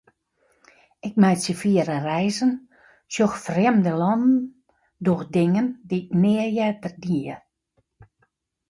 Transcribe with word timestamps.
Ik 1.07 1.13
meitsje 1.21 1.53
fiere 1.61 1.97
reizen, 2.07 2.51
sjoch 3.13 3.35
frjemde 3.45 3.93
lannen, 4.01 4.35
doch 5.05 5.23
dingen 5.35 5.67
dy'k 5.89 6.07
nea 6.21 6.45
earder 6.67 6.93
die. 7.03 7.35